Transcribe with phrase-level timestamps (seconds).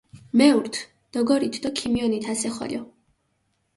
[0.39, 0.79] მეურთ,
[1.17, 2.81] დოგორით დო ქიმიონით ასე ხოლო.